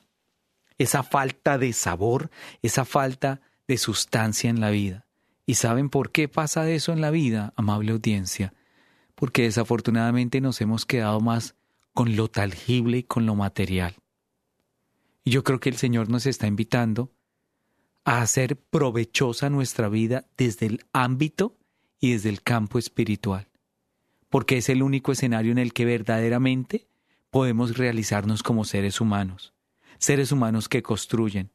esa 0.79 1.03
falta 1.03 1.59
de 1.59 1.73
sabor, 1.73 2.31
esa 2.63 2.85
falta 2.85 3.41
de 3.67 3.79
sustancia 3.79 4.49
en 4.49 4.61
la 4.61 4.71
vida. 4.71 5.09
¿Y 5.45 5.55
saben 5.55 5.91
por 5.91 6.13
qué 6.13 6.29
pasa 6.29 6.71
eso 6.71 6.93
en 6.93 7.01
la 7.01 7.11
vida, 7.11 7.53
amable 7.57 7.91
audiencia? 7.91 8.55
Porque 9.17 9.43
desafortunadamente 9.43 10.41
nos 10.41 10.61
hemos 10.61 10.87
quedado 10.87 11.19
más 11.19 11.57
con 11.95 12.15
lo 12.15 12.29
tangible 12.29 12.99
y 12.99 13.03
con 13.03 13.27
lo 13.27 13.35
material. 13.35 13.97
Y 15.25 15.31
yo 15.31 15.43
creo 15.43 15.59
que 15.59 15.71
el 15.71 15.77
Señor 15.77 16.11
nos 16.11 16.27
está 16.27 16.47
invitando 16.47 17.11
a 18.05 18.21
hacer 18.21 18.57
provechosa 18.57 19.49
nuestra 19.49 19.89
vida 19.89 20.27
desde 20.37 20.67
el 20.67 20.85
ámbito 20.93 21.57
y 21.99 22.13
desde 22.13 22.29
el 22.29 22.43
campo 22.43 22.79
espiritual, 22.79 23.49
porque 24.29 24.59
es 24.59 24.69
el 24.69 24.83
único 24.83 25.13
escenario 25.13 25.53
en 25.53 25.59
el 25.59 25.73
que 25.73 25.87
verdaderamente 25.87 26.87
podemos 27.31 27.79
realizarnos 27.79 28.43
como 28.43 28.65
seres 28.65 29.01
humanos, 29.01 29.55
seres 29.99 30.31
humanos 30.31 30.69
que 30.69 30.83
construyen, 30.83 31.51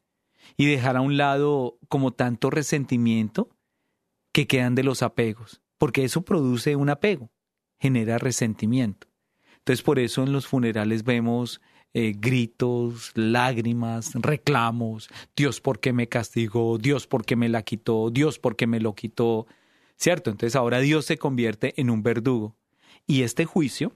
y 0.58 0.66
dejar 0.66 0.98
a 0.98 1.02
un 1.02 1.18
lado 1.18 1.78
como 1.88 2.12
tanto 2.12 2.50
resentimiento 2.50 3.56
que 4.32 4.48
quedan 4.48 4.74
de 4.74 4.84
los 4.84 5.04
apegos, 5.04 5.62
porque 5.78 6.04
eso 6.04 6.24
produce 6.24 6.76
un 6.76 6.90
apego, 6.90 7.30
genera 7.78 8.18
resentimiento. 8.18 9.08
Entonces 9.60 9.84
por 9.84 10.00
eso 10.00 10.24
en 10.24 10.32
los 10.32 10.48
funerales 10.48 11.04
vemos 11.04 11.62
eh, 11.94 12.14
gritos, 12.16 13.12
lágrimas, 13.16 14.12
reclamos, 14.14 15.10
Dios 15.36 15.60
por 15.60 15.80
qué 15.80 15.92
me 15.92 16.08
castigó, 16.08 16.78
Dios 16.78 17.08
por 17.08 17.26
qué 17.26 17.36
me 17.36 17.50
la 17.50 17.64
quitó, 17.64 18.12
Dios 18.12 18.38
por 18.38 18.56
qué 18.56 18.68
me 18.68 18.80
lo 18.80 18.94
quitó, 18.94 19.48
¿cierto? 19.96 20.30
Entonces 20.30 20.56
ahora 20.56 20.80
Dios 20.80 21.06
se 21.06 21.18
convierte 21.18 21.74
en 21.82 21.90
un 21.90 22.04
verdugo. 22.04 22.56
Y 23.08 23.24
este 23.24 23.46
juicio 23.46 23.96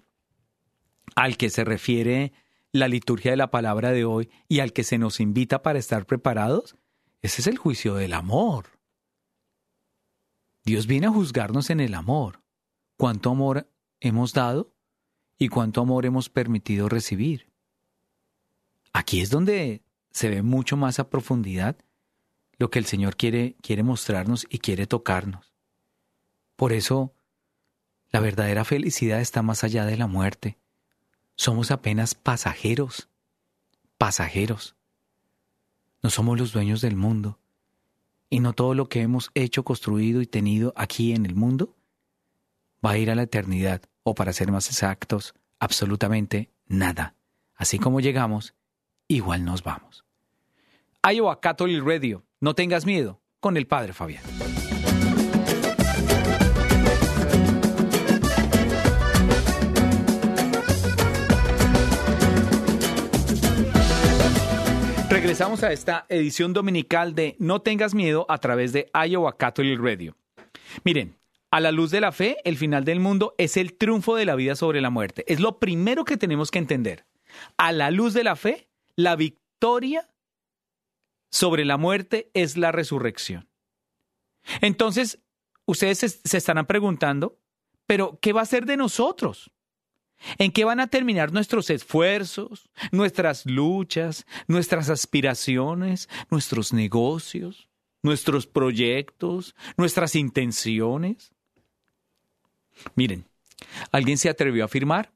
al 1.16 1.38
que 1.38 1.52
se 1.52 1.64
refiere 1.64 2.34
la 2.72 2.88
liturgia 2.88 3.32
de 3.32 3.38
la 3.38 3.52
palabra 3.52 3.92
de 3.92 4.06
hoy 4.06 4.32
y 4.48 4.60
al 4.60 4.74
que 4.74 4.84
se 4.84 4.98
nos 4.98 5.20
invita 5.20 5.62
para 5.62 5.78
estar 5.78 6.08
preparados, 6.08 6.76
ese 7.22 7.42
es 7.42 7.48
el 7.48 7.60
juicio 7.60 7.94
del 7.94 8.14
amor. 8.14 8.66
Dios 10.66 10.88
viene 10.88 11.08
a 11.08 11.12
juzgarnos 11.12 11.70
en 11.70 11.80
el 11.80 11.94
amor. 11.94 12.42
¿Cuánto 12.98 13.30
amor 13.30 13.70
hemos 14.00 14.34
dado 14.34 14.74
y 15.38 15.50
cuánto 15.50 15.82
amor 15.82 16.08
hemos 16.08 16.30
permitido 16.30 16.90
recibir? 16.90 17.53
Aquí 18.94 19.22
es 19.22 19.30
donde 19.30 19.82
se 20.12 20.30
ve 20.30 20.44
mucho 20.44 20.78
más 20.78 21.00
a 21.00 21.10
profundidad 21.10 21.76
lo 22.58 22.70
que 22.70 22.80
el 22.80 22.86
Señor 22.86 23.18
quiere, 23.18 23.56
quiere 23.62 23.84
mostrarnos 23.84 24.46
y 24.50 24.60
quiere 24.60 24.88
tocarnos. 24.88 25.54
Por 26.56 26.72
eso, 26.72 27.14
la 28.12 28.20
verdadera 28.20 28.64
felicidad 28.64 29.20
está 29.20 29.42
más 29.42 29.64
allá 29.64 29.86
de 29.86 29.98
la 29.98 30.08
muerte. 30.08 30.60
Somos 31.36 31.72
apenas 31.72 32.14
pasajeros, 32.14 33.10
pasajeros. 33.98 34.76
No 36.04 36.12
somos 36.12 36.40
los 36.40 36.54
dueños 36.54 36.82
del 36.82 36.96
mundo. 36.96 37.40
Y 38.30 38.40
no 38.40 38.54
todo 38.54 38.76
lo 38.76 38.88
que 38.88 39.02
hemos 39.02 39.32
hecho, 39.34 39.64
construido 39.64 40.22
y 40.22 40.28
tenido 40.28 40.74
aquí 40.76 41.14
en 41.14 41.26
el 41.26 41.36
mundo 41.36 41.76
va 42.86 42.92
a 42.92 42.98
ir 42.98 43.10
a 43.10 43.16
la 43.16 43.24
eternidad, 43.24 43.82
o 44.04 44.14
para 44.14 44.34
ser 44.34 44.52
más 44.52 44.68
exactos, 44.68 45.34
absolutamente 45.60 46.52
nada. 46.68 47.16
Así 47.56 47.80
como 47.80 48.00
llegamos, 48.00 48.54
igual 49.14 49.46
nos 49.46 49.64
vamos. 49.64 50.06
Iowa 51.04 51.40
Catholic 51.40 51.84
Radio 51.84 52.26
No 52.40 52.56
tengas 52.56 52.86
miedo 52.86 53.22
con 53.40 53.58
el 53.58 53.68
Padre 53.68 53.94
Fabián. 53.94 54.24
Regresamos 65.10 65.64
a 65.64 65.72
esta 65.72 66.06
edición 66.10 66.54
dominical 66.54 67.14
de 67.14 67.36
No 67.38 67.62
tengas 67.62 67.94
miedo 67.94 68.26
a 68.30 68.40
través 68.40 68.74
de 68.74 68.90
Iowa 69.08 69.38
Catholic 69.38 69.80
Radio. 69.80 70.16
Miren, 70.84 71.18
a 71.52 71.60
la 71.60 71.72
luz 71.72 71.92
de 71.92 72.02
la 72.02 72.12
fe, 72.12 72.38
el 72.46 72.58
final 72.58 72.84
del 72.84 73.00
mundo 73.00 73.36
es 73.38 73.58
el 73.58 73.76
triunfo 73.76 74.16
de 74.16 74.26
la 74.26 74.36
vida 74.36 74.56
sobre 74.56 74.82
la 74.82 74.90
muerte. 74.90 75.24
Es 75.28 75.40
lo 75.40 75.60
primero 75.60 76.04
que 76.04 76.18
tenemos 76.18 76.50
que 76.50 76.58
entender. 76.58 77.06
A 77.58 77.72
la 77.72 77.92
luz 77.92 78.14
de 78.14 78.24
la 78.24 78.36
fe, 78.36 78.68
la 78.96 79.16
victoria 79.16 80.10
sobre 81.32 81.66
la 81.66 81.78
muerte 81.78 82.30
es 82.34 82.58
la 82.58 82.72
resurrección. 82.72 83.50
Entonces, 84.62 85.20
ustedes 85.66 86.22
se, 86.24 86.38
estarán 86.38 86.66
preguntando, 86.66 87.40
pero 87.86 88.20
¿qué 88.22 88.34
va 88.34 88.42
a 88.42 88.46
ser 88.46 88.66
de 88.66 88.78
nosotros? 88.78 89.52
¿En 90.38 90.52
qué 90.52 90.64
van 90.64 90.80
a 90.80 90.88
terminar 90.88 91.34
nuestros 91.34 91.70
esfuerzos, 91.70 92.70
nuestras 92.92 93.46
luchas, 93.46 94.26
nuestras 94.48 94.90
aspiraciones, 94.90 96.08
nuestros 96.30 96.72
negocios, 96.72 97.68
nuestros 98.04 98.48
proyectos, 98.48 99.56
nuestras 99.76 100.16
intenciones? 100.16 101.34
Miren, 102.96 103.26
alguien 103.92 104.18
se 104.18 104.30
atrevió 104.30 104.64
a 104.64 104.66
afirmar 104.66 105.12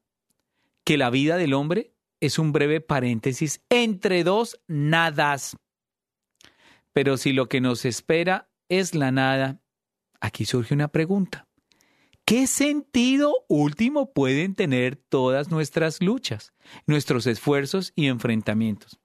que 0.84 0.98
la 0.98 1.10
vida 1.10 1.38
del 1.38 1.54
hombre 1.54 1.92
es 2.20 2.40
un 2.40 2.52
breve 2.52 2.82
paréntesis 2.82 3.62
entre 3.70 4.24
dos 4.24 4.60
nadas. 4.68 5.58
Pero 6.94 7.18
si 7.18 7.34
lo 7.34 7.48
que 7.48 7.62
nos 7.62 7.86
espera 7.86 8.50
es 8.70 8.96
la 8.96 9.12
nada, 9.12 9.62
aquí 10.20 10.46
surge 10.46 10.74
una 10.74 10.88
pregunta. 10.88 11.48
¿Qué 12.26 12.48
sentido 12.48 13.46
último 13.48 14.12
pueden 14.12 14.54
tener 14.54 14.98
todas 14.98 15.50
nuestras 15.50 16.02
luchas, 16.02 16.54
nuestros 16.86 17.26
esfuerzos 17.26 17.94
y 17.96 18.08
enfrentamientos? 18.08 19.00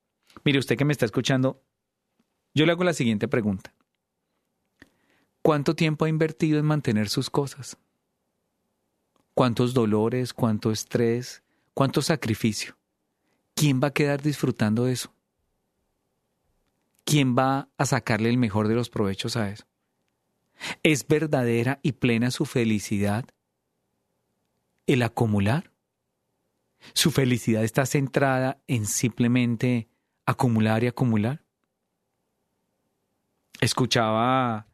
Mire, 0.44 0.58
usted 0.58 0.76
que 0.76 0.84
me 0.84 0.92
está 0.92 1.04
escuchando, 1.04 1.62
yo 2.54 2.66
le 2.66 2.72
hago 2.72 2.82
la 2.82 2.94
siguiente 2.94 3.28
pregunta. 3.28 3.74
¿Cuánto 5.42 5.76
tiempo 5.76 6.04
ha 6.04 6.08
invertido 6.08 6.58
en 6.58 6.64
mantener 6.64 7.08
sus 7.08 7.30
cosas? 7.30 7.76
¿Cuántos 9.34 9.72
dolores, 9.72 10.32
cuánto 10.32 10.72
estrés, 10.72 11.42
cuánto 11.74 12.02
sacrificio? 12.02 12.76
¿Quién 13.54 13.80
va 13.82 13.88
a 13.88 13.92
quedar 13.92 14.22
disfrutando 14.22 14.84
de 14.84 14.92
eso? 14.92 15.12
¿quién 17.12 17.36
va 17.36 17.68
a 17.76 17.84
sacarle 17.84 18.30
el 18.30 18.38
mejor 18.38 18.68
de 18.68 18.74
los 18.74 18.90
provechos 18.90 19.36
a 19.36 19.50
eso? 19.50 19.66
¿Es 20.82 21.06
verdadera 21.06 21.78
y 21.82 21.92
plena 21.92 22.30
su 22.30 22.46
felicidad 22.46 23.26
el 24.86 25.02
acumular? 25.02 25.72
¿Su 26.94 27.10
felicidad 27.10 27.64
está 27.64 27.86
centrada 27.86 28.62
en 28.66 28.86
simplemente 28.86 29.88
acumular 30.26 30.82
y 30.84 30.86
acumular? 30.86 31.42
Escuchaba 33.60 34.66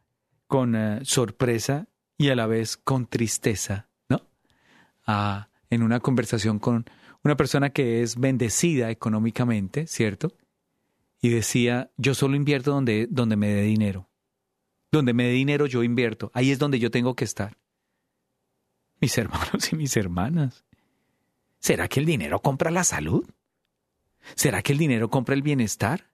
con 0.47 0.75
eh, 0.75 1.01
sorpresa 1.03 1.87
y 2.17 2.29
a 2.29 2.35
la 2.35 2.47
vez 2.47 2.77
con 2.77 3.05
tristeza, 3.05 3.89
¿no? 4.07 4.21
Ah, 5.05 5.49
en 5.69 5.83
una 5.83 5.99
conversación 5.99 6.57
con 6.57 6.85
una 7.23 7.35
persona 7.35 7.71
que 7.71 8.01
es 8.01 8.17
bendecida 8.17 8.89
económicamente, 8.91 9.87
¿cierto? 9.87 10.33
y 11.21 11.29
decía, 11.29 11.91
yo 11.97 12.15
solo 12.15 12.35
invierto 12.35 12.71
donde, 12.71 13.07
donde 13.09 13.35
me 13.35 13.49
dé 13.49 13.63
dinero. 13.63 14.09
Donde 14.91 15.13
me 15.13 15.25
dé 15.25 15.31
dinero 15.31 15.65
yo 15.65 15.83
invierto. 15.83 16.31
Ahí 16.33 16.51
es 16.51 16.59
donde 16.59 16.79
yo 16.79 16.91
tengo 16.91 17.15
que 17.15 17.25
estar. 17.25 17.57
Mis 19.01 19.17
hermanos 19.17 19.71
y 19.71 19.75
mis 19.75 19.95
hermanas. 19.97 20.65
¿Será 21.59 21.87
que 21.87 21.99
el 21.99 22.05
dinero 22.05 22.41
compra 22.41 22.71
la 22.71 22.83
salud? 22.83 23.29
¿Será 24.35 24.61
que 24.61 24.71
el 24.71 24.77
dinero 24.77 25.09
compra 25.09 25.35
el 25.35 25.41
bienestar? 25.41 26.09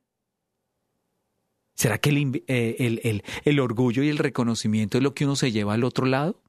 ¿Será 1.76 1.98
que 1.98 2.10
el, 2.10 2.44
eh, 2.48 2.76
el, 2.80 3.02
el, 3.04 3.24
el, 3.44 3.60
orgullo 3.60 4.02
y 4.02 4.10
el 4.10 4.18
reconocimiento 4.18 4.98
es 4.98 5.04
lo 5.04 5.14
que 5.14 5.26
uno 5.26 5.36
se 5.36 5.52
lleva 5.52 5.74
al 5.74 5.84
otro 5.84 6.06
lado? 6.06 6.42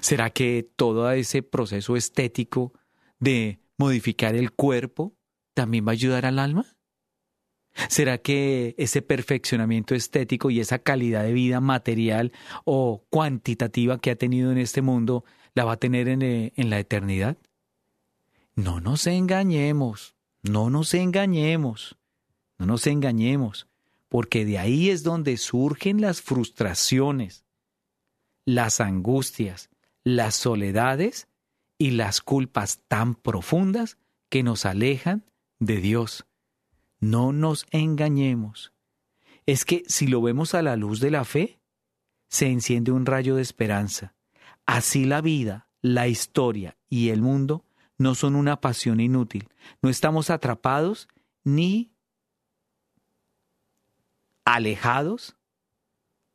¿Será 0.00 0.30
que 0.30 0.68
todo 0.76 1.10
ese 1.12 1.42
proceso 1.42 1.96
estético 1.96 2.74
de 3.22 3.60
modificar 3.78 4.34
el 4.34 4.50
cuerpo 4.50 5.14
también 5.54 5.86
va 5.86 5.90
a 5.90 5.92
ayudar 5.92 6.26
al 6.26 6.40
alma? 6.40 6.76
¿Será 7.88 8.18
que 8.18 8.74
ese 8.78 9.00
perfeccionamiento 9.00 9.94
estético 9.94 10.50
y 10.50 10.60
esa 10.60 10.80
calidad 10.80 11.22
de 11.22 11.32
vida 11.32 11.60
material 11.60 12.32
o 12.64 13.06
cuantitativa 13.08 13.98
que 13.98 14.10
ha 14.10 14.16
tenido 14.16 14.50
en 14.50 14.58
este 14.58 14.82
mundo 14.82 15.24
la 15.54 15.64
va 15.64 15.74
a 15.74 15.78
tener 15.78 16.08
en, 16.08 16.22
eh, 16.22 16.52
en 16.56 16.68
la 16.68 16.80
eternidad? 16.80 17.38
No 18.56 18.80
nos 18.80 19.06
engañemos, 19.06 20.16
no 20.42 20.68
nos 20.68 20.92
engañemos, 20.92 21.96
no 22.58 22.66
nos 22.66 22.86
engañemos, 22.86 23.68
porque 24.08 24.44
de 24.44 24.58
ahí 24.58 24.90
es 24.90 25.04
donde 25.04 25.36
surgen 25.36 26.00
las 26.00 26.20
frustraciones, 26.20 27.44
las 28.44 28.80
angustias, 28.80 29.70
las 30.02 30.34
soledades 30.34 31.28
y 31.82 31.90
las 31.90 32.20
culpas 32.20 32.80
tan 32.86 33.16
profundas 33.16 33.98
que 34.28 34.44
nos 34.44 34.66
alejan 34.66 35.24
de 35.58 35.78
Dios 35.78 36.26
no 37.00 37.32
nos 37.32 37.66
engañemos. 37.72 38.72
Es 39.46 39.64
que 39.64 39.82
si 39.88 40.06
lo 40.06 40.22
vemos 40.22 40.54
a 40.54 40.62
la 40.62 40.76
luz 40.76 41.00
de 41.00 41.10
la 41.10 41.24
fe, 41.24 41.58
se 42.28 42.46
enciende 42.46 42.92
un 42.92 43.04
rayo 43.04 43.34
de 43.34 43.42
esperanza. 43.42 44.14
Así 44.64 45.06
la 45.06 45.22
vida, 45.22 45.66
la 45.80 46.06
historia 46.06 46.76
y 46.88 47.08
el 47.08 47.20
mundo 47.20 47.64
no 47.98 48.14
son 48.14 48.36
una 48.36 48.60
pasión 48.60 49.00
inútil. 49.00 49.48
No 49.82 49.90
estamos 49.90 50.30
atrapados 50.30 51.08
ni 51.42 51.90
alejados 54.44 55.34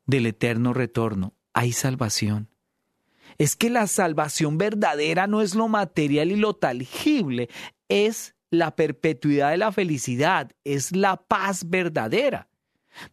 del 0.04 0.26
eterno 0.26 0.74
retorno. 0.74 1.32
Hay 1.54 1.72
salvación. 1.72 2.50
Es 3.38 3.56
que 3.56 3.70
la 3.70 3.86
salvación 3.86 4.58
verdadera 4.58 5.26
no 5.26 5.40
es 5.40 5.54
lo 5.54 5.68
material 5.68 6.32
y 6.32 6.36
lo 6.36 6.54
tangible, 6.54 7.48
es 7.88 8.34
la 8.50 8.74
perpetuidad 8.74 9.50
de 9.50 9.58
la 9.58 9.72
felicidad, 9.72 10.52
es 10.64 10.94
la 10.94 11.16
paz 11.16 11.68
verdadera. 11.68 12.48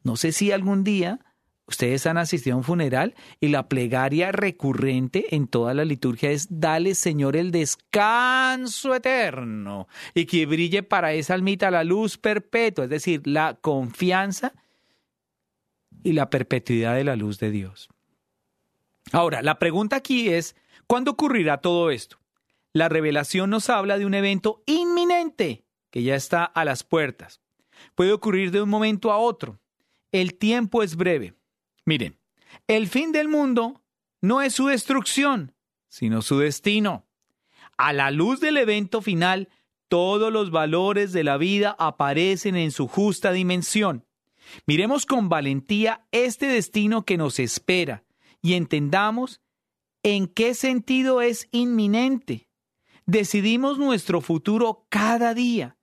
No 0.03 0.15
sé 0.15 0.31
si 0.31 0.51
algún 0.51 0.83
día 0.83 1.19
ustedes 1.67 2.05
han 2.05 2.17
asistido 2.17 2.55
a 2.55 2.57
un 2.57 2.63
funeral 2.63 3.15
y 3.39 3.49
la 3.49 3.67
plegaria 3.67 4.31
recurrente 4.31 5.35
en 5.35 5.47
toda 5.47 5.73
la 5.73 5.85
liturgia 5.85 6.31
es 6.31 6.47
dale 6.49 6.95
Señor 6.95 7.35
el 7.35 7.51
descanso 7.51 8.93
eterno 8.95 9.87
y 10.13 10.25
que 10.25 10.45
brille 10.45 10.83
para 10.83 11.13
esa 11.13 11.33
almita 11.33 11.71
la 11.71 11.83
luz 11.83 12.17
perpetua, 12.17 12.85
es 12.85 12.89
decir, 12.89 13.21
la 13.25 13.57
confianza 13.59 14.53
y 16.03 16.13
la 16.13 16.29
perpetuidad 16.29 16.95
de 16.95 17.03
la 17.03 17.15
luz 17.15 17.39
de 17.39 17.51
Dios. 17.51 17.89
Ahora, 19.11 19.41
la 19.41 19.59
pregunta 19.59 19.95
aquí 19.95 20.29
es, 20.29 20.55
¿cuándo 20.87 21.11
ocurrirá 21.11 21.57
todo 21.57 21.91
esto? 21.91 22.17
la 22.75 22.89
revelación 22.89 23.51
nos 23.51 23.69
habla 23.69 23.97
de 23.97 24.05
un 24.05 24.13
evento 24.13 24.61
inminente 24.65 25.63
que 25.91 26.03
ya 26.03 26.13
está 26.13 26.43
a 26.43 26.65
las 26.65 26.83
puertas. 26.83 27.39
Puede 27.95 28.11
ocurrir 28.11 28.51
de 28.51 28.61
un 28.61 28.67
momento 28.67 29.13
a 29.13 29.17
otro. 29.17 29.61
El 30.11 30.35
tiempo 30.37 30.83
es 30.83 30.97
breve. 30.97 31.35
Miren, 31.85 32.19
el 32.67 32.89
fin 32.89 33.13
del 33.13 33.29
mundo 33.29 33.81
no 34.19 34.41
es 34.41 34.53
su 34.53 34.67
destrucción, 34.67 35.55
sino 35.87 36.21
su 36.21 36.39
destino. 36.39 37.05
A 37.77 37.93
la 37.93 38.11
luz 38.11 38.41
del 38.41 38.57
evento 38.57 39.01
final, 39.01 39.47
todos 39.87 40.33
los 40.33 40.51
valores 40.51 41.13
de 41.13 41.23
la 41.23 41.37
vida 41.37 41.77
aparecen 41.79 42.57
en 42.57 42.71
su 42.71 42.89
justa 42.89 43.31
dimensión. 43.31 44.05
Miremos 44.67 45.05
con 45.05 45.29
valentía 45.29 46.05
este 46.11 46.47
destino 46.47 47.05
que 47.05 47.15
nos 47.15 47.39
espera 47.39 48.03
y 48.45 48.53
entendamos 48.53 49.41
en 50.03 50.27
qué 50.27 50.53
sentido 50.53 51.21
es 51.21 51.47
inminente 51.51 52.45
Decidimos 53.05 53.77
nuestro 53.77 54.19
futuro 54.19 54.87
cada 54.89 55.33
día. 55.35 55.77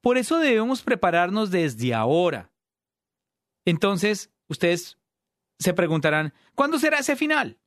Por 0.00 0.16
eso 0.16 0.38
debemos 0.38 0.82
prepararnos 0.82 1.50
desde 1.50 1.92
ahora. 1.92 2.52
Entonces, 3.64 4.30
ustedes 4.46 4.96
se 5.58 5.74
preguntarán, 5.74 6.32
¿cuándo 6.54 6.78
será 6.78 7.00
ese 7.00 7.16
final? 7.16 7.58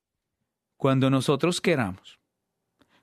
Cuando 0.77 1.09
nosotros 1.09 1.59
queramos. 1.59 2.19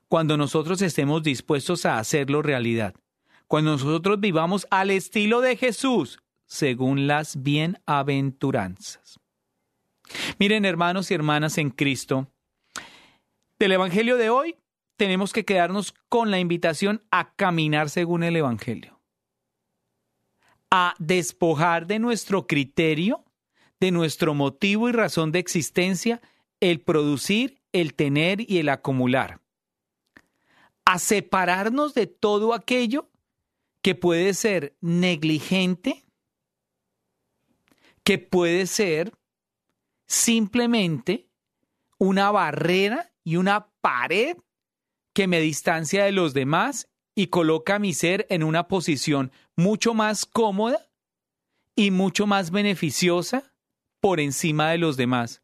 Cuando 0.07 0.35
nosotros 0.35 0.81
estemos 0.81 1.21
dispuestos 1.21 1.85
a 1.85 1.99
hacerlo 1.99 2.41
realidad. 2.41 2.95
Cuando 3.47 3.71
nosotros 3.71 4.19
vivamos 4.19 4.65
al 4.71 4.89
estilo 4.89 5.41
de 5.41 5.57
Jesús, 5.57 6.19
según 6.47 7.05
las 7.05 7.43
bienaventuranzas. 7.43 9.18
Miren, 10.39 10.65
hermanos 10.65 11.11
y 11.11 11.13
hermanas 11.13 11.57
en 11.57 11.69
Cristo, 11.69 12.27
del 13.59 13.73
Evangelio 13.73 14.17
de 14.17 14.29
hoy 14.29 14.55
tenemos 14.95 15.33
que 15.33 15.45
quedarnos 15.45 15.93
con 16.09 16.31
la 16.31 16.39
invitación 16.39 17.03
a 17.11 17.33
caminar 17.35 17.89
según 17.89 18.23
el 18.23 18.35
Evangelio. 18.35 18.99
a 20.71 20.93
despojar 20.99 21.87
de 21.87 21.99
nuestro 21.99 22.45
criterio, 22.45 23.25
de 23.79 23.91
nuestro 23.91 24.33
motivo 24.33 24.87
y 24.87 24.91
razón 24.91 25.31
de 25.31 25.39
existencia, 25.39 26.21
el 26.59 26.81
producir, 26.81 27.61
el 27.71 27.93
tener 27.93 28.41
y 28.49 28.59
el 28.59 28.69
acumular. 28.69 29.41
A 30.85 30.99
separarnos 30.99 31.93
de 31.93 32.07
todo 32.07 32.53
aquello 32.53 33.09
que 33.81 33.95
puede 33.95 34.33
ser 34.33 34.75
negligente, 34.81 36.05
que 38.03 38.17
puede 38.17 38.67
ser 38.67 39.13
simplemente 40.09 41.29
una 41.99 42.31
barrera 42.31 43.13
y 43.23 43.37
una 43.37 43.69
pared 43.79 44.35
que 45.13 45.27
me 45.27 45.39
distancia 45.39 46.03
de 46.03 46.11
los 46.11 46.33
demás 46.33 46.89
y 47.15 47.27
coloca 47.27 47.75
a 47.75 47.79
mi 47.79 47.93
ser 47.93 48.25
en 48.29 48.43
una 48.43 48.67
posición 48.67 49.31
mucho 49.55 49.93
más 49.93 50.25
cómoda 50.25 50.89
y 51.75 51.91
mucho 51.91 52.25
más 52.25 52.51
beneficiosa 52.51 53.53
por 54.01 54.19
encima 54.19 54.71
de 54.71 54.79
los 54.79 54.97
demás, 54.97 55.43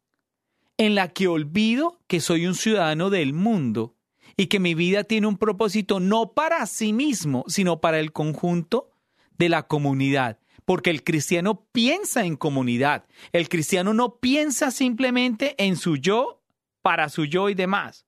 en 0.78 0.94
la 0.94 1.08
que 1.08 1.28
olvido 1.28 2.00
que 2.06 2.20
soy 2.20 2.46
un 2.46 2.54
ciudadano 2.54 3.10
del 3.10 3.34
mundo 3.34 3.94
y 4.36 4.46
que 4.46 4.58
mi 4.58 4.74
vida 4.74 5.04
tiene 5.04 5.26
un 5.26 5.38
propósito 5.38 6.00
no 6.00 6.32
para 6.32 6.66
sí 6.66 6.92
mismo, 6.92 7.44
sino 7.46 7.80
para 7.80 8.00
el 8.00 8.12
conjunto 8.12 8.90
de 9.38 9.48
la 9.48 9.66
comunidad. 9.66 10.38
Porque 10.66 10.90
el 10.90 11.02
cristiano 11.02 11.66
piensa 11.72 12.26
en 12.26 12.36
comunidad. 12.36 13.06
El 13.32 13.48
cristiano 13.48 13.94
no 13.94 14.16
piensa 14.16 14.70
simplemente 14.70 15.54
en 15.56 15.76
su 15.76 15.96
yo, 15.96 16.42
para 16.82 17.08
su 17.08 17.24
yo 17.24 17.48
y 17.48 17.54
demás. 17.54 18.06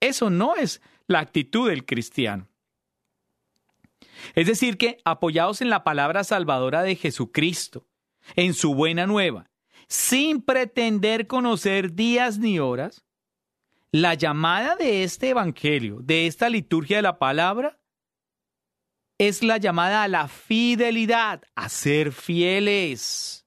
Eso 0.00 0.30
no 0.30 0.56
es 0.56 0.80
la 1.06 1.18
actitud 1.18 1.68
del 1.68 1.84
cristiano. 1.84 2.48
Es 4.34 4.46
decir, 4.46 4.78
que 4.78 4.98
apoyados 5.04 5.60
en 5.60 5.68
la 5.68 5.84
palabra 5.84 6.24
salvadora 6.24 6.82
de 6.82 6.96
Jesucristo, 6.96 7.86
en 8.34 8.54
su 8.54 8.74
buena 8.74 9.06
nueva, 9.06 9.50
sin 9.88 10.42
pretender 10.42 11.26
conocer 11.26 11.94
días 11.94 12.38
ni 12.38 12.58
horas, 12.58 13.04
la 13.92 14.14
llamada 14.14 14.76
de 14.76 15.04
este 15.04 15.30
Evangelio, 15.30 16.00
de 16.02 16.26
esta 16.26 16.48
liturgia 16.48 16.96
de 16.96 17.02
la 17.02 17.18
palabra, 17.18 17.78
es 19.18 19.42
la 19.42 19.56
llamada 19.58 20.02
a 20.02 20.08
la 20.08 20.28
fidelidad, 20.28 21.42
a 21.54 21.68
ser 21.68 22.12
fieles. 22.12 23.46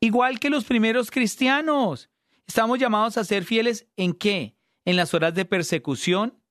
Igual 0.00 0.40
que 0.40 0.50
los 0.50 0.64
primeros 0.64 1.10
cristianos, 1.10 2.10
estamos 2.46 2.78
llamados 2.78 3.16
a 3.16 3.24
ser 3.24 3.44
fieles 3.44 3.86
en 3.96 4.12
qué? 4.12 4.56
En 4.84 4.96
las 4.96 5.14
horas 5.14 5.34
de 5.34 5.44
persecución, 5.44 6.42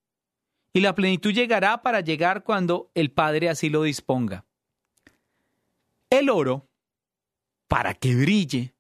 y 0.74 0.80
la 0.80 0.96
plenitud 0.96 1.34
llegará 1.34 1.82
para 1.82 2.00
llegar 2.00 2.44
cuando 2.44 2.92
el 2.96 3.12
Padre 3.12 3.50
así 3.50 3.70
lo 3.70 3.84
disponga. 3.84 4.46
El 6.10 6.30
oro, 6.30 6.70
para 7.68 7.94
que 7.94 8.16
brille, 8.16 8.74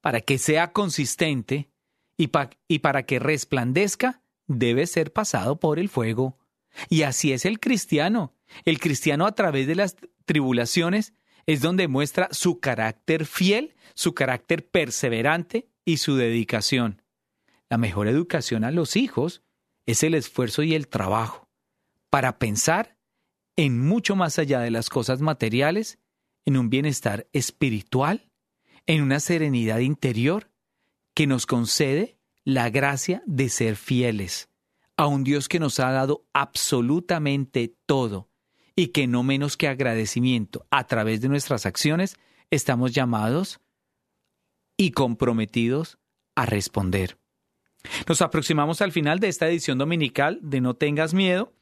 para 0.00 0.20
que 0.20 0.38
sea 0.38 0.72
consistente 0.72 1.70
y, 2.16 2.30
y 2.68 2.78
para 2.80 3.04
que 3.04 3.18
resplandezca, 3.18 4.22
debe 4.46 4.86
ser 4.86 5.12
pasado 5.12 5.58
por 5.58 5.78
el 5.78 5.88
fuego. 5.88 6.36
Y 6.88 7.02
así 7.02 7.32
es 7.32 7.44
el 7.44 7.60
cristiano. 7.60 8.34
El 8.64 8.78
cristiano 8.78 9.26
a 9.26 9.34
través 9.34 9.66
de 9.66 9.74
las 9.74 9.96
tribulaciones 10.24 11.12
es 11.46 11.60
donde 11.60 11.88
muestra 11.88 12.28
su 12.32 12.60
carácter 12.60 13.26
fiel, 13.26 13.74
su 13.94 14.14
carácter 14.14 14.68
perseverante 14.68 15.68
y 15.84 15.98
su 15.98 16.16
dedicación. 16.16 17.02
La 17.68 17.78
mejor 17.78 18.08
educación 18.08 18.64
a 18.64 18.70
los 18.70 18.96
hijos 18.96 19.42
es 19.86 20.02
el 20.02 20.14
esfuerzo 20.14 20.62
y 20.62 20.74
el 20.74 20.88
trabajo 20.88 21.48
para 22.10 22.38
pensar 22.38 22.96
en 23.56 23.80
mucho 23.80 24.16
más 24.16 24.38
allá 24.38 24.60
de 24.60 24.70
las 24.70 24.90
cosas 24.90 25.20
materiales, 25.20 25.98
en 26.44 26.56
un 26.56 26.70
bienestar 26.70 27.26
espiritual, 27.32 28.30
en 28.86 29.02
una 29.02 29.18
serenidad 29.18 29.78
interior 29.78 30.50
que 31.14 31.26
nos 31.26 31.46
concede 31.46 32.18
la 32.44 32.70
gracia 32.70 33.22
de 33.26 33.48
ser 33.48 33.76
fieles 33.76 34.48
a 34.96 35.06
un 35.06 35.24
Dios 35.24 35.48
que 35.48 35.60
nos 35.60 35.78
ha 35.80 35.90
dado 35.90 36.26
absolutamente 36.32 37.74
todo 37.86 38.30
y 38.74 38.88
que 38.88 39.06
no 39.06 39.22
menos 39.22 39.56
que 39.56 39.68
agradecimiento 39.68 40.66
a 40.70 40.86
través 40.86 41.20
de 41.20 41.28
nuestras 41.28 41.66
acciones 41.66 42.16
estamos 42.50 42.92
llamados 42.92 43.60
y 44.76 44.92
comprometidos 44.92 45.98
a 46.34 46.46
responder. 46.46 47.18
Nos 48.08 48.20
aproximamos 48.20 48.82
al 48.82 48.92
final 48.92 49.20
de 49.20 49.28
esta 49.28 49.48
edición 49.48 49.78
dominical 49.78 50.38
de 50.42 50.60
No 50.60 50.74
tengas 50.74 51.14
miedo 51.14 51.54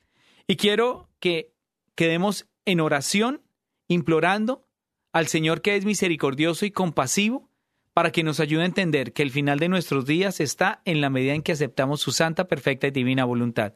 y 0.46 0.56
quiero 0.56 1.08
que 1.20 1.54
quedemos 1.94 2.46
en 2.64 2.80
oración 2.80 3.42
implorando 3.88 4.66
al 5.12 5.28
Señor 5.28 5.62
que 5.62 5.76
es 5.76 5.84
misericordioso 5.84 6.66
y 6.66 6.70
compasivo 6.70 7.50
para 7.94 8.12
que 8.12 8.24
nos 8.24 8.40
ayude 8.40 8.62
a 8.62 8.66
entender 8.66 9.12
que 9.12 9.22
el 9.22 9.30
final 9.30 9.58
de 9.58 9.68
nuestros 9.68 10.04
días 10.04 10.40
está 10.40 10.82
en 10.84 11.00
la 11.00 11.10
medida 11.10 11.32
en 11.32 11.42
que 11.42 11.52
aceptamos 11.52 12.00
su 12.00 12.12
santa, 12.12 12.48
perfecta 12.48 12.88
y 12.88 12.90
divina 12.90 13.24
voluntad. 13.24 13.74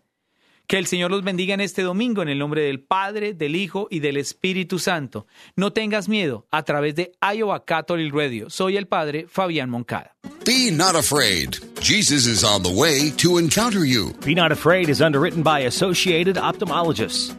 Que 0.67 0.77
el 0.77 0.87
Señor 0.87 1.11
los 1.11 1.25
bendiga 1.25 1.55
en 1.55 1.63
este 1.63 1.81
domingo 1.81 2.21
en 2.21 2.29
el 2.29 2.39
nombre 2.39 2.61
del 2.61 2.81
Padre, 2.81 3.33
del 3.33 3.57
Hijo 3.57 3.89
y 3.91 4.01
del 4.01 4.19
Espíritu 4.19 4.79
Santo. 4.79 5.27
No 5.57 5.73
tengas 5.73 6.11
miedo 6.11 6.47
a 6.51 6.63
través 6.63 6.95
de 6.95 7.13
Iowa 7.23 7.65
Catholic 7.65 8.13
Radio. 8.13 8.51
Soy 8.51 8.77
el 8.77 8.87
Padre 8.87 9.27
Fabián 9.31 9.71
Moncada. 9.71 10.15
Be 10.45 10.71
not 10.71 10.95
afraid. 10.95 11.57
Jesus 11.81 12.27
is 12.27 12.45
on 12.45 12.63
the 12.63 12.71
way 12.71 13.11
to 13.13 13.39
encounter 13.39 13.87
you. 13.87 14.13
Be 14.27 14.35
Not 14.35 14.53
Afraid 14.53 14.91
is 14.91 15.01
underwritten 15.01 15.43
by 15.43 15.61
Associated 15.61 16.37
Ophthalmologists. 16.37 17.35